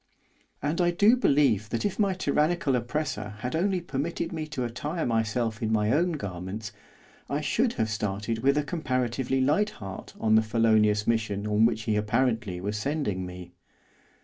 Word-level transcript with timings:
And 0.63 0.81
I 0.81 0.89
do 0.89 1.15
believe 1.15 1.69
that 1.69 1.85
if 1.85 1.99
my 1.99 2.13
tyrannical 2.15 2.75
oppressor 2.75 3.35
had 3.41 3.55
only 3.55 3.79
permitted 3.81 4.33
me 4.33 4.47
to 4.47 4.63
attire 4.63 5.05
myself 5.05 5.61
in 5.61 5.71
my 5.71 5.91
own 5.91 6.13
garments, 6.13 6.71
I 7.29 7.41
should 7.41 7.73
have 7.73 7.87
started 7.87 8.39
with 8.39 8.57
a 8.57 8.63
comparatively 8.63 9.41
light 9.41 9.69
heart 9.69 10.15
on 10.19 10.33
the 10.33 10.41
felonious 10.41 11.05
mission 11.05 11.45
on 11.45 11.65
which 11.65 11.83
he 11.83 11.95
apparently 11.95 12.59
was 12.59 12.77
sending 12.77 13.27
me. 13.27 13.51